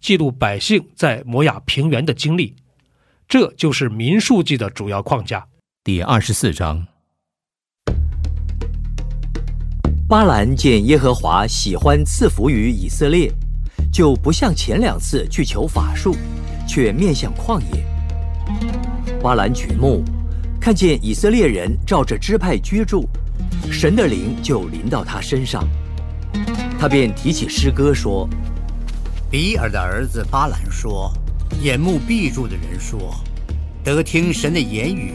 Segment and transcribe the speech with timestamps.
[0.00, 2.54] 记录百姓在摩亚平原的经历，
[3.28, 5.44] 这就是民数记的主要框架。
[5.82, 6.86] 第二十四章，
[10.08, 13.30] 巴兰见耶和华喜欢赐福于以色列，
[13.92, 16.14] 就不像前两次去求法术，
[16.66, 17.84] 却面向旷野。
[19.20, 20.04] 巴兰举目，
[20.60, 23.08] 看见以色列人照着支派居住，
[23.70, 25.68] 神的灵就临到他身上，
[26.78, 28.28] 他便提起诗歌说。
[29.30, 31.12] 比尔的儿子巴兰说
[31.60, 33.14] ：“眼目闭住的人说，
[33.84, 35.12] 得听神的言语，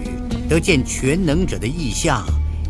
[0.48, 2.24] 得见全能者的意象；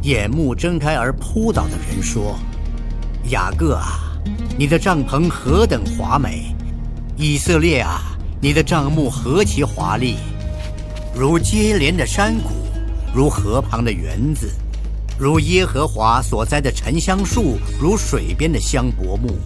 [0.03, 2.39] 眼目睁开而扑倒的人说，
[3.29, 3.99] 雅各啊，
[4.57, 6.55] 你的帐篷何等华美！
[7.17, 7.99] 以色列啊，
[8.39, 10.15] 你的帐幕何其华丽！
[11.13, 12.51] 如接连的山谷，
[13.13, 14.49] 如河旁的园子，
[15.19, 19.37] 如耶和华所栽的沉香树，如水边的香柏木。”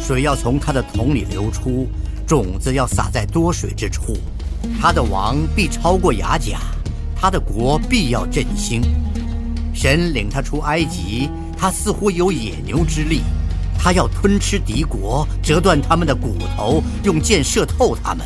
[0.00, 1.88] 水要从他的桶里流出，
[2.26, 4.16] 种子要撒在多水之处。
[4.80, 6.58] 他的王必超过雅甲，
[7.16, 8.82] 他的国必要振兴。
[9.74, 13.22] 神领他出埃及，他似乎有野牛之力。
[13.78, 18.24] 他要吞吃敌国，折断他们的骨头，用箭射透他们。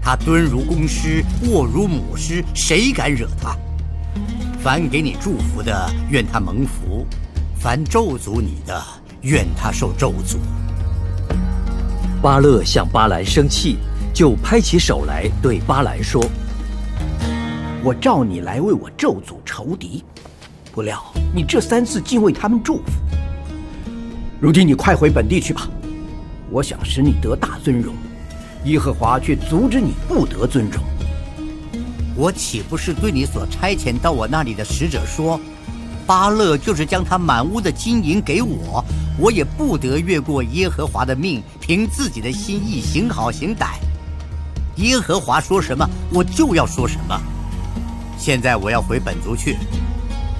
[0.00, 3.56] 他蹲如公狮，卧如母狮，谁敢惹他？
[4.62, 7.04] 凡给你祝福的，愿他蒙福；
[7.58, 8.80] 凡咒诅你的，
[9.22, 10.36] 愿他受咒诅。
[12.20, 13.78] 巴勒向巴兰生气，
[14.14, 16.24] 就拍起手来对巴兰说
[17.82, 20.04] ：“我召你来为我咒诅仇敌，
[20.70, 21.02] 不料
[21.34, 22.82] 你这三次竟为他们祝福。
[24.40, 25.68] 如今你快回本地去吧，
[26.50, 27.94] 我想使你得大尊荣，
[28.64, 30.82] 耶和华却阻止你不得尊荣。
[32.14, 35.40] 我岂不是对你所差遣到我那里的使者说，
[36.06, 38.81] 巴勒就是将他满屋的金银给我？”
[39.18, 43.74] 我也不得越过耶和华的命，凭自己的心意行好行歹。
[44.76, 47.20] 耶和华说什么，我就要说什么。
[48.18, 49.58] 现在我要回本族去，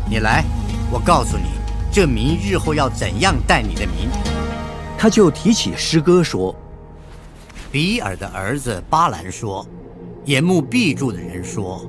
[0.08, 0.42] 你来，
[0.90, 1.44] 我告诉你，
[1.92, 4.08] 这民日后要怎样待你的民。
[4.96, 6.54] 他就提起诗歌说
[7.70, 9.66] ：“比尔的儿子巴兰说，
[10.24, 11.84] 眼目闭住的人说，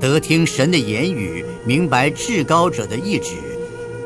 [0.00, 3.34] 得听神的言语，明白至高者的意志，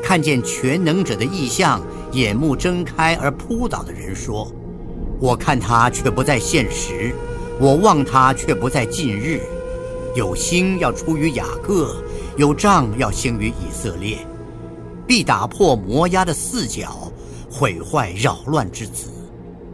[0.03, 4.51] 看见全能者的意象。”眼目睁开而扑倒的人说
[5.21, 7.13] ：“我看他却不在现实，
[7.59, 9.41] 我望他却不在近日。
[10.15, 11.95] 有星要出于雅各，
[12.35, 14.17] 有杖要兴于以色列，
[15.05, 17.11] 必打破摩押的四角，
[17.51, 19.11] 毁坏扰乱之子。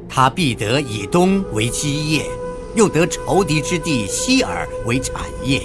[0.10, 2.26] 他必得以东为基业，
[2.76, 5.62] 又得仇敌之地西尔为产业。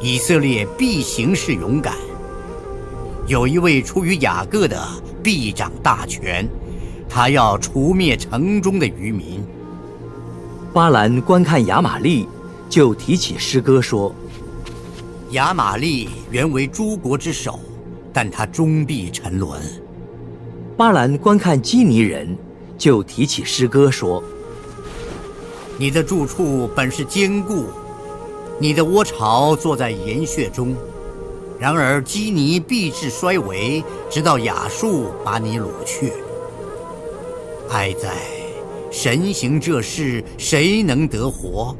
[0.00, 1.94] 以色列必行事勇敢。
[3.32, 4.78] 有一位出于雅各的。”
[5.22, 6.44] 必掌大权，
[7.08, 9.40] 他要除灭城中的渔民。
[10.72, 12.26] 巴兰观看亚玛利，
[12.68, 14.12] 就提起诗歌说
[15.30, 17.60] ：“亚玛利原为诸国之首，
[18.12, 19.62] 但他终必沉沦。”
[20.76, 22.36] 巴兰观看基尼人，
[22.76, 24.20] 就提起诗歌说
[25.78, 27.66] ：“你的住处本是坚固，
[28.58, 30.74] 你的窝巢坐在岩穴中。”
[31.62, 36.12] 然而基尼必至衰微，直到亚述把你掳去。
[37.70, 38.08] 哀哉！
[38.90, 41.72] 神行这事，谁能得活？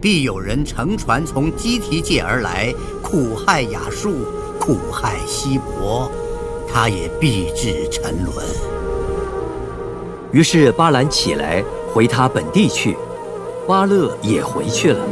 [0.00, 2.72] 必有人乘船从基提界而来，
[3.02, 4.24] 苦害亚述，
[4.58, 6.10] 苦害希伯，
[6.66, 8.46] 他也必至沉沦。
[10.32, 11.62] 于是巴兰起来
[11.92, 12.96] 回他本地去，
[13.68, 15.06] 巴勒也回去了。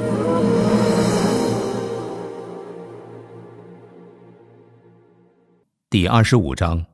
[5.95, 6.85] 第二十五章，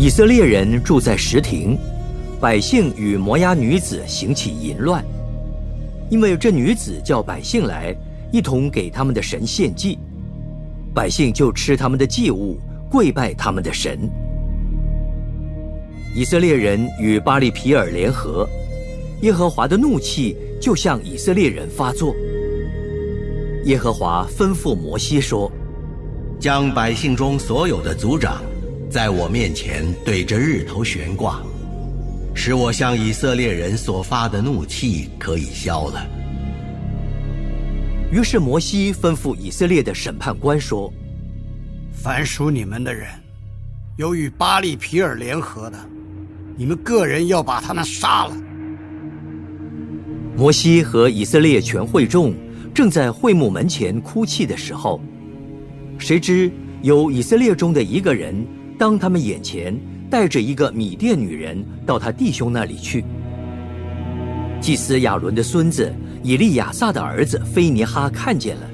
[0.00, 1.78] 以色列人住在石亭，
[2.40, 5.04] 百姓与摩押女子行起淫乱，
[6.10, 7.94] 因为这女子叫百姓来，
[8.32, 9.96] 一同给他们的神献祭，
[10.92, 12.58] 百姓就吃他们的祭物，
[12.90, 14.10] 跪拜他们的神。
[16.16, 18.44] 以色列人与巴利皮尔联合，
[19.22, 22.12] 耶和华的怒气就向以色列人发作。
[23.66, 25.48] 耶和华吩咐摩西说
[26.40, 28.40] ：“将百姓中所有的族长，
[28.90, 31.38] 在我面前对着日头悬挂，
[32.34, 36.06] 使我向以色列人所发的怒气可以消了。”
[38.10, 40.90] 于是摩西吩咐以色列的审判官说
[41.92, 43.06] ：“凡属你们的人，
[43.98, 45.78] 有与巴利皮尔联合的。”
[46.56, 48.36] 你们个人要把他们杀了。
[50.36, 52.34] 摩西和以色列全会众
[52.74, 55.00] 正在会幕门前哭泣的时候，
[56.00, 56.50] 谁知
[56.82, 58.34] 有以色列中的一个人
[58.78, 59.78] 当他们眼前
[60.10, 63.04] 带着一个米甸女人到他弟兄那里去。
[64.60, 65.92] 祭司亚伦的孙子
[66.22, 68.70] 以利亚撒的儿子菲尼哈看见了，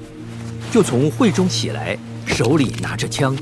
[0.71, 3.37] 就从会中起来，手里拿着枪，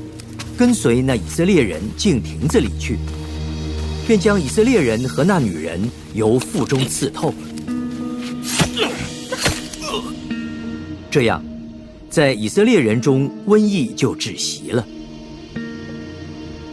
[0.58, 2.98] 跟随那以色列人进亭子里去。
[4.06, 5.80] 便将以色列人和那女人
[6.12, 7.32] 由腹中刺透。
[11.10, 11.42] 这样，
[12.08, 14.86] 在以色列人中瘟疫就止息了。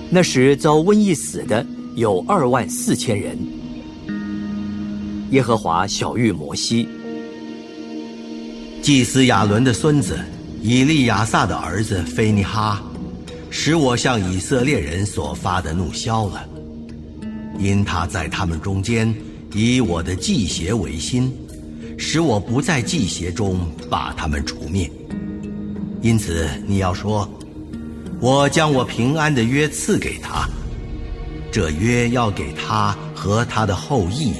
[0.10, 1.66] 那时遭瘟疫死的
[1.96, 3.38] 有二万四千人。
[5.32, 6.88] 耶和华小谕摩西：
[8.82, 10.20] 祭司亚伦的孙子
[10.62, 12.84] 以利亚撒的儿子菲尼哈，
[13.50, 16.48] 使我向以色列人所发的怒消了。
[17.58, 19.12] 因他在他们中间
[19.54, 21.32] 以我的祭邪为心，
[21.98, 23.60] 使我不在祭邪中
[23.90, 24.92] 把他们除灭。
[26.04, 27.28] 因此你要说，
[28.20, 30.46] 我将我平安的约赐给他，
[31.50, 34.34] 这约要给他和他的后裔，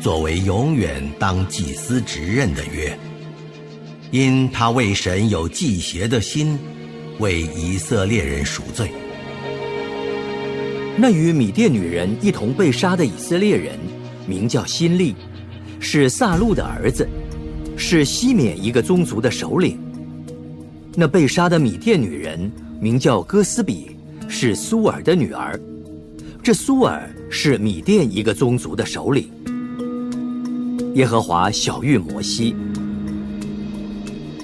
[0.00, 2.98] 作为永远当祭司职任的约。
[4.10, 6.58] 因他为神有祭邪的心，
[7.20, 8.90] 为以色列人赎罪。
[10.96, 13.78] 那与米甸女人一同被杀的以色列人，
[14.26, 15.14] 名叫辛利，
[15.78, 17.08] 是萨路的儿子，
[17.76, 19.78] 是西缅一个宗族的首领。
[21.00, 22.50] 那被杀的米甸女人
[22.80, 23.96] 名叫哥斯比，
[24.28, 25.56] 是苏尔的女儿。
[26.42, 29.30] 这苏尔是米甸一个宗族的首领。
[30.96, 32.52] 耶和华小谕摩西：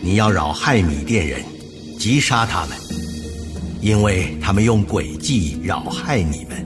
[0.01, 1.43] 你要扰害米甸人，
[1.99, 2.79] 击杀他们。
[3.81, 6.65] 因为他们用诡计扰害你们，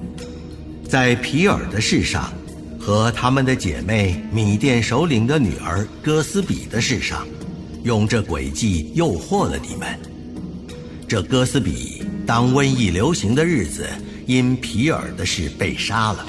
[0.87, 2.31] 在皮尔的事上，
[2.79, 7.27] 和他们的姐妹米甸首领的女儿哥斯比的事上，
[7.89, 9.99] 用这诡计诱惑了你们。
[11.09, 13.89] 这哥斯比当瘟疫流行的日子，
[14.27, 16.27] 因皮尔的事被杀了。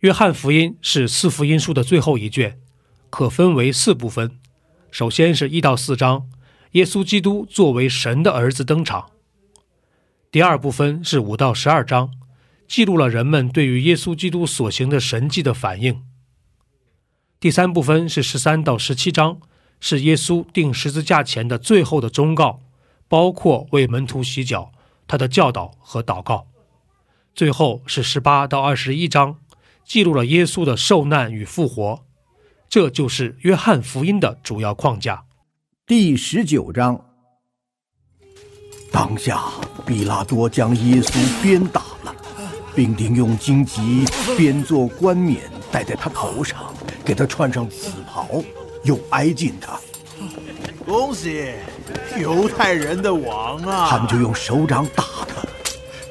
[0.00, 2.58] 约翰福音是四福音书的最后一卷，
[3.08, 4.32] 可分为四部分。
[4.90, 6.26] 首先是一到四章，
[6.72, 9.10] 耶稣基督作为神的儿子登场。
[10.32, 12.10] 第二部分是五到十二章，
[12.66, 16.02] 记录了人们对于耶稣基督所行的神迹的反应。
[17.38, 19.40] 第三部分是十三到十七章，
[19.80, 22.60] 是耶稣定十字架前的最后的忠告，
[23.08, 24.72] 包括为门徒洗脚、
[25.06, 26.46] 他的教导和祷告。
[27.34, 29.38] 最后是十八到二十一章，
[29.84, 32.04] 记录了耶稣的受难与复活。
[32.68, 35.24] 这就是约翰福音的主要框架。
[35.84, 37.04] 第十九章，
[38.90, 39.42] 当下，
[39.84, 42.14] 比拉多将耶稣鞭打了，
[42.74, 44.04] 并定用荆棘
[44.36, 46.74] 编做冠冕戴在他头上，
[47.04, 48.28] 给他穿上紫袍，
[48.84, 49.78] 又挨近他。
[50.84, 51.52] 恭喜，
[52.18, 53.88] 犹太人的王啊！
[53.90, 55.42] 他们就用手掌打他。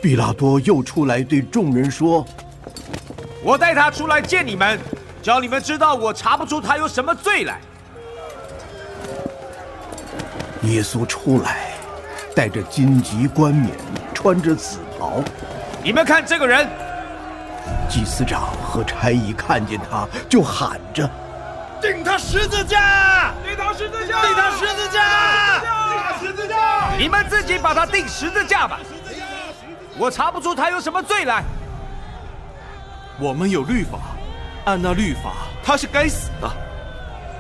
[0.02, 2.26] 毕拉多又出来对众人说
[3.44, 4.80] ：“我带他出来见你们。”
[5.22, 7.62] 叫你们知道，我查不出他有什么罪来。
[10.64, 11.74] 耶稣出来，
[12.36, 13.70] 带着荆棘冠冕，
[14.16, 15.24] 穿着紫袍。
[15.84, 16.68] 你们看这个人。
[17.90, 21.10] 祭司长和差役看见他，就喊着
[21.82, 23.34] ：“钉他十字架！
[23.44, 24.22] 钉他十字架！
[24.22, 25.60] 钉他十字架！
[25.60, 26.92] 钉他十字架！
[26.98, 28.80] 你们自己把他钉十字架吧。
[29.98, 31.44] 我查不出他有什么罪来。
[33.20, 34.00] 我们有律法。”
[34.64, 35.34] 按那律法，
[35.64, 36.48] 他是该死的，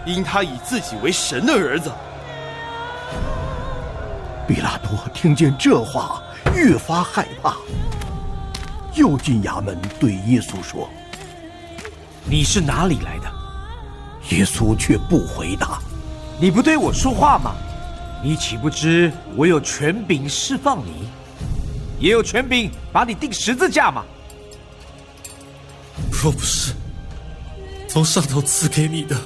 [0.06, 1.92] 因他以自己为神的儿子。
[4.48, 6.20] 比拉多听见这话，
[6.56, 7.54] 越发害怕，
[8.96, 10.90] 又进衙门对耶稣说
[12.26, 13.32] ：“你是哪里来的？”
[14.36, 15.80] 耶稣却不回答。
[16.40, 17.56] 你不对我说话吗？
[18.24, 21.08] 你岂不知我有权柄释放你，
[22.00, 24.04] 也有权柄把你钉十字架吗？
[26.12, 26.74] 若不是
[27.88, 29.18] 从上头赐给你的，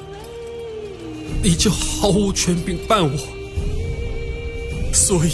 [1.44, 3.18] 你就毫无权柄办我。
[4.94, 5.32] 所以，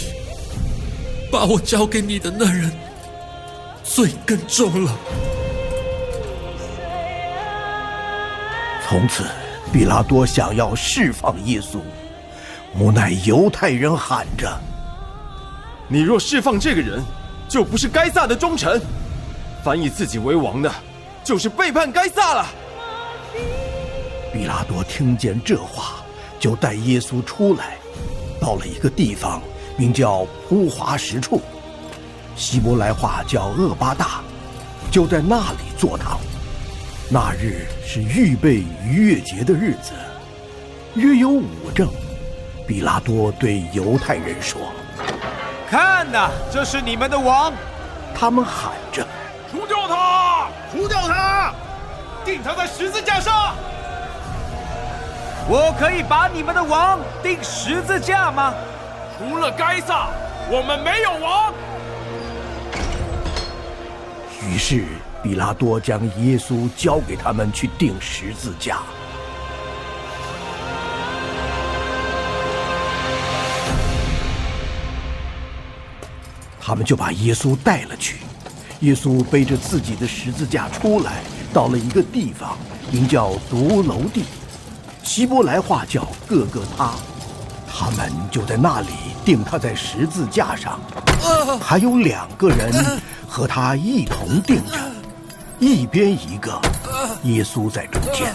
[1.30, 2.68] 把我交给你的那人
[3.82, 4.96] 罪更重了。
[8.86, 9.24] 从此，
[9.72, 11.78] 比拉多想要释放耶稣。
[12.78, 14.50] 无奈犹太人喊着
[15.88, 17.02] ：“你若释放这个人，
[17.48, 18.78] 就不是该撒的忠臣；
[19.64, 20.70] 反以自己为王的，
[21.24, 22.46] 就是背叛该撒了。”
[24.32, 26.02] 比拉多听见这话，
[26.38, 27.76] 就带耶稣出来，
[28.40, 29.42] 到了一个地方，
[29.76, 31.40] 名叫铺华石处，
[32.34, 34.20] 希伯来话叫厄巴大，
[34.90, 36.18] 就在那里坐堂。
[37.10, 39.92] 那日是预备逾越节的日子，
[40.94, 41.88] 约有五正。
[42.66, 44.72] 比拉多对犹太人说
[45.68, 47.52] ：“看呐，这是你们的王！”
[48.14, 49.06] 他们喊着
[49.50, 50.46] ：“除掉他！
[50.72, 51.52] 除掉他！
[52.24, 53.54] 钉他在十字架上！”
[55.48, 58.54] 我可以把你们的王钉十字架吗？
[59.18, 60.08] 除了该撒，
[60.48, 61.52] 我们没有王。
[64.52, 64.84] 于是
[65.22, 68.80] 比拉多将耶稣交给他们去钉十字架。
[76.60, 78.18] 他们就把耶稣带了去。
[78.80, 81.22] 耶稣背着自己的十字架出来，
[81.54, 82.58] 到了一个地方，
[82.90, 84.24] 名叫独楼地，
[85.02, 86.92] 希伯来话叫各个他。
[87.66, 88.88] 他们就在那里
[89.24, 90.78] 钉他在十字架上，
[91.58, 92.70] 还有两个人
[93.32, 94.78] 和他一同钉着，
[95.58, 96.60] 一边一个，
[97.22, 98.34] 耶稣在中间。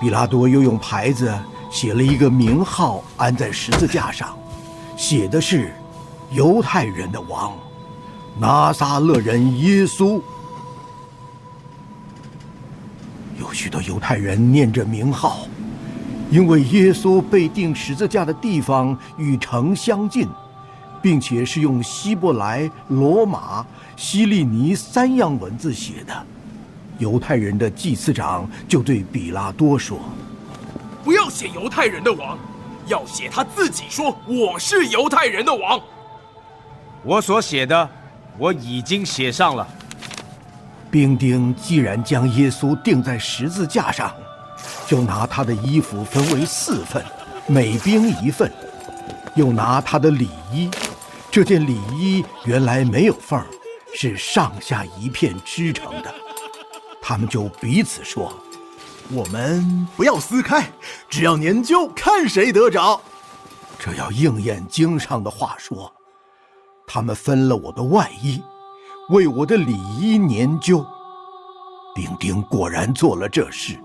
[0.00, 1.32] 比拉多又用牌子。
[1.68, 4.34] 写了一个名号安在十字架上，
[4.96, 5.74] 写的是
[6.32, 7.52] “犹太人的王，
[8.38, 10.18] 拿撒勒人耶稣”。
[13.38, 15.40] 有许多犹太人念着名号，
[16.30, 20.28] 因为耶稣被钉十字架的地方与城相近，
[21.00, 23.64] 并且是用希伯来、罗马、
[23.96, 26.12] 希利尼三样文字写的。
[26.98, 29.98] 犹太人的祭司长就对比拉多说。
[31.04, 32.36] 不要写犹太人的王，
[32.86, 35.80] 要写他自己说我是犹太人的王。
[37.04, 37.88] 我所写的，
[38.36, 39.66] 我已经写上了。
[40.90, 44.12] 兵丁既然将耶稣钉在十字架上，
[44.86, 47.04] 就拿他的衣服分为四份，
[47.46, 48.52] 每兵一份，
[49.34, 50.70] 又拿他的里衣。
[51.30, 53.40] 这件里衣原来没有缝，
[53.94, 56.14] 是上下一片织成的。
[57.02, 58.32] 他们就彼此说。
[59.12, 60.68] 我们不要撕开，
[61.08, 63.00] 只要研究，看谁得着。
[63.78, 65.92] 这要应验经上的话说
[66.88, 68.42] ：“他们分了我的外衣，
[69.10, 70.84] 为我的里衣研究。”
[71.94, 73.78] 兵丁果然做了这事。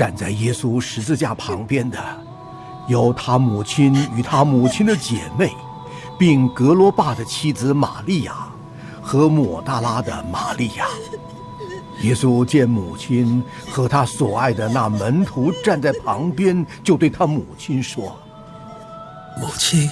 [0.00, 1.98] 站在耶稣十字架旁边的，
[2.88, 5.54] 有他母亲与他母亲的姐妹，
[6.18, 8.46] 并格罗巴的妻子玛利亚。
[9.02, 10.86] 和抹大拉的玛利亚，
[12.02, 18.16] 耶稣见母亲和他所爱的那门徒站在旁边，就对他母亲说
[19.40, 19.90] ：“母亲，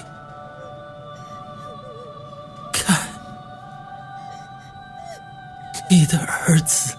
[2.73, 2.97] 看
[5.91, 6.97] 你的儿子。”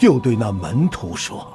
[0.00, 1.46] 又对那门徒说：“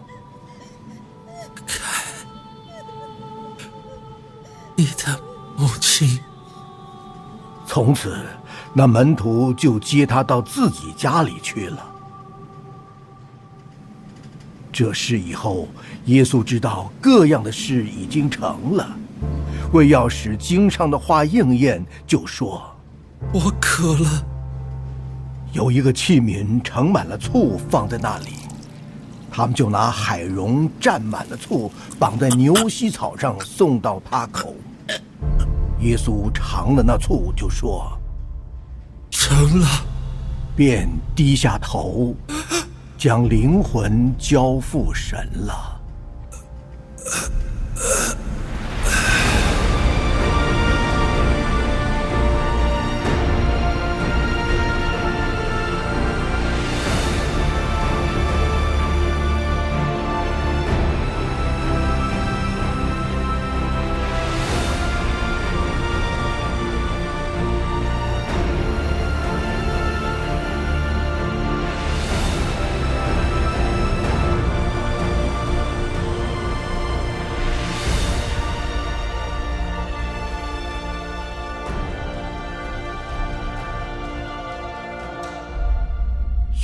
[4.79, 5.19] 你的
[5.57, 6.19] 母亲。”
[7.67, 8.15] 从此。
[8.71, 11.83] 那门徒就接他到自己家里去了。
[14.71, 15.67] 这事以后，
[16.05, 18.87] 耶稣知道各样的事已经成了，
[19.73, 22.61] 为要使经上的话应验，就说
[23.33, 24.23] ：“我渴了。”
[25.51, 28.33] 有一个器皿盛满了醋，放在那里，
[29.31, 34.55] 他们就拿海蓉蘸满了醋，绑在牛膝草上，送到他口。
[35.81, 37.97] 耶稣尝了那醋，就说。
[39.09, 39.67] 成了，
[40.55, 42.15] 便低下头，
[42.97, 45.78] 将灵魂交付神了。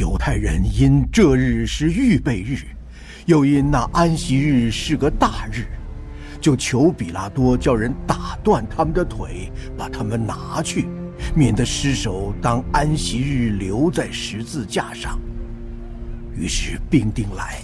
[0.06, 2.60] 犹太人因这日是预备日，
[3.26, 5.66] 又因那安息日是个大日，
[6.40, 10.86] 就求比拉多叫人打断他们的腿，把他们拿去，
[11.34, 15.20] 免得尸首当安息日留在十字架上。
[16.38, 17.64] 于是兵丁来，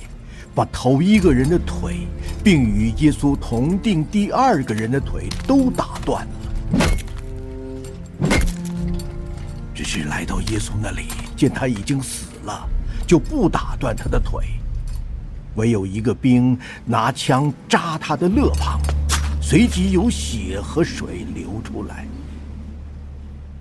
[0.56, 2.08] 把头一个人的腿，
[2.44, 6.32] 并与耶稣同定第二个人的腿都打断了。
[9.76, 11.04] 只是来到耶稣那里，
[11.36, 12.68] 见他已经死了，
[13.08, 14.46] 就不打断他的腿。
[15.56, 18.80] 唯有一个兵拿枪扎他的肋旁，
[19.42, 22.06] 随即有血和水流出来。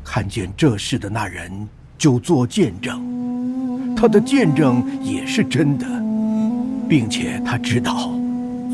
[0.04, 1.68] 看见这事的那人
[1.98, 5.86] 就做见证，他的见证也是真的，
[6.88, 8.12] 并且他知道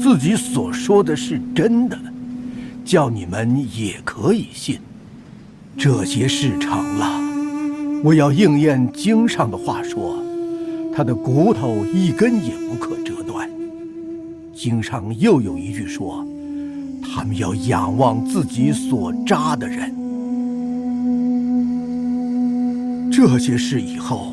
[0.00, 1.98] 自己所说的是真的，
[2.84, 4.78] 叫你们也可以信。
[5.78, 7.25] 这些事成了。
[8.04, 10.22] 我要应验经上的话说，
[10.94, 13.50] 他的骨头一根也不可折断。
[14.54, 16.24] 经上又有一句说，
[17.02, 19.94] 他们要仰望自己所扎的人。
[23.10, 24.32] 这些事以后，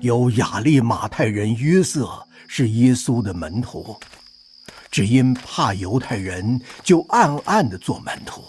[0.00, 2.08] 有亚利马太人约瑟
[2.46, 3.96] 是耶稣的门徒，
[4.90, 8.42] 只因怕犹太人，就暗暗的做门徒。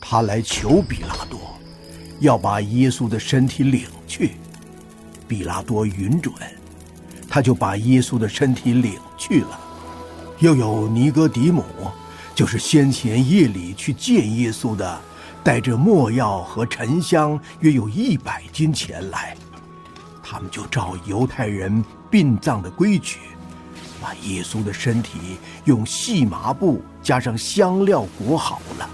[0.00, 1.38] 他来求比拉多。
[2.20, 4.32] 要把耶稣的身体领去，
[5.26, 6.32] 比拉多允准，
[7.28, 9.58] 他就把耶稣的身体领去了。
[10.38, 11.64] 又有尼哥底母，
[12.34, 15.00] 就是先前夜里去见耶稣的，
[15.42, 19.36] 带着墨药和沉香，约有一百斤钱来。
[20.22, 23.18] 他们就照犹太人殡葬的规矩，
[24.00, 25.18] 把耶稣的身体
[25.64, 28.88] 用细麻布加上香料裹好了。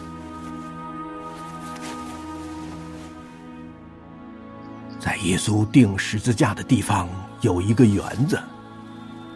[5.06, 7.08] 在耶稣钉十字架的地方
[7.40, 8.42] 有一个园子，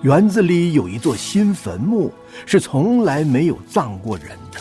[0.03, 2.13] 园子里有一座新坟墓，
[2.45, 4.59] 是从来没有葬过人的。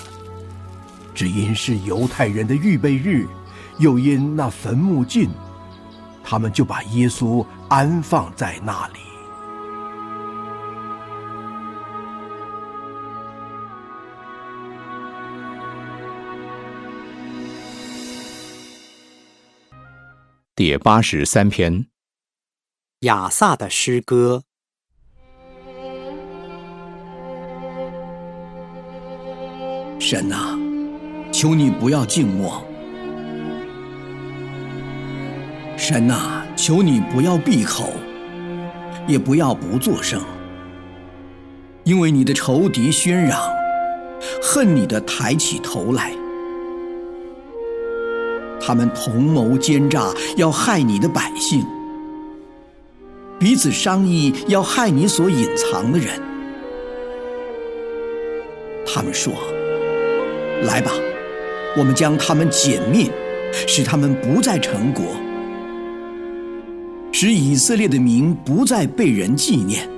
[1.16, 3.28] 只因是犹太人的预备日，
[3.80, 5.32] 又因那坟墓近，
[6.24, 9.00] 他们就把耶稣安放在那里。
[20.60, 21.86] 第八十三篇，
[23.00, 24.44] 雅萨的诗歌。
[30.02, 30.60] 神啊，
[31.32, 32.62] 求你不要静默；
[35.78, 37.94] 神啊，求你不要闭口，
[39.08, 40.22] 也不要不作声，
[41.86, 43.40] 因为你的仇敌喧嚷，
[44.44, 46.19] 恨你的抬起头来。
[48.70, 51.64] 他们同谋奸诈，要害你的百姓；
[53.40, 56.22] 彼此商议，要害你所隐藏的人。
[58.86, 59.34] 他们说
[60.62, 60.92] ：“来吧，
[61.76, 63.10] 我们将他们歼灭，
[63.52, 65.04] 使他们不再成国，
[67.12, 69.90] 使以色列的名不再被人纪念。”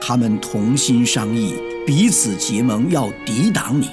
[0.00, 3.88] 他们同心商议，彼此结盟，要抵挡你。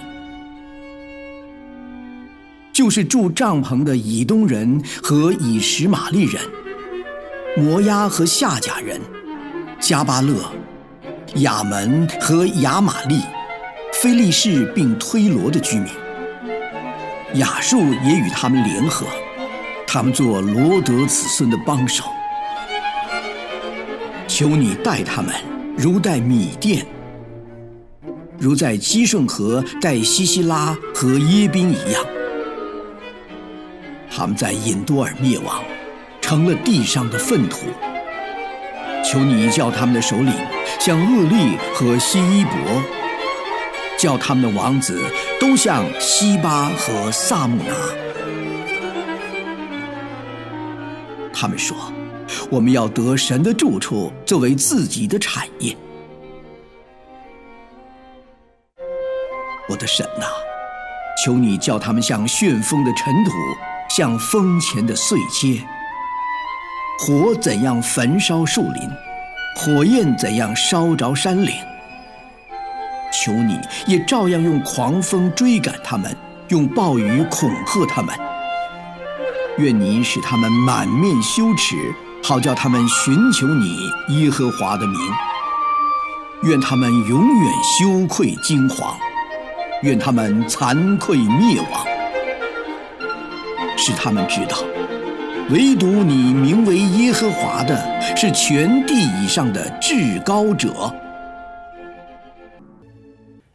[2.78, 6.40] 就是住帐篷的以东人和以实玛利人、
[7.58, 9.02] 摩押和夏甲人、
[9.80, 10.36] 加巴勒、
[11.38, 13.20] 亚门和亚玛利、
[13.94, 15.88] 菲利士并推罗的居民。
[17.40, 19.08] 亚述也与他们联合，
[19.88, 22.04] 他们做罗德子孙的帮手。
[24.28, 25.34] 求你待他们
[25.76, 26.86] 如待米甸，
[28.38, 32.06] 如在基顺河待西西拉和耶宾一样。
[34.18, 35.64] 他们在隐多尔灭亡，
[36.20, 37.68] 成了地上的粪土。
[39.06, 40.34] 求你叫他们的首领
[40.80, 42.52] 像厄利和西伊伯，
[43.96, 45.00] 叫他们的王子
[45.40, 47.76] 都像西巴和萨木拿。
[51.32, 51.78] 他们说
[52.50, 55.78] ：“我们要得神的住处作为自己的产业。”
[59.70, 60.26] 我的神呐，
[61.24, 63.32] 求你叫他们像旋风的尘土。
[63.90, 65.62] 像风前的碎秸，
[67.00, 68.90] 火怎样焚烧树林，
[69.56, 71.54] 火焰怎样烧着山岭。
[73.12, 76.16] 求你也照样用狂风追赶他们，
[76.50, 78.14] 用暴雨恐吓他们。
[79.58, 81.76] 愿你使他们满面羞耻，
[82.24, 85.00] 好叫他们寻求你耶和华的名。
[86.44, 88.96] 愿他们永远羞愧惊惶，
[89.82, 91.97] 愿他们惭愧灭亡。
[93.88, 94.58] 使他们知道，
[95.50, 100.94] 唯独你名为耶和华的，是全地以上的至高者。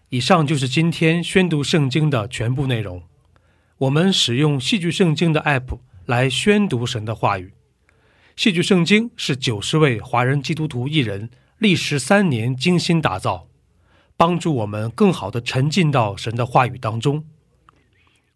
[0.09, 3.03] 以上就是今天宣读圣经的全部内容。
[3.77, 7.53] 我们使用戏剧圣经的 App 来宣读神的话语。
[8.35, 13.49] 戏剧圣经是九十位华人基督徒艺人历时三年精心打造，
[14.17, 17.23] 帮助我们更好的沉浸到神的话语当中。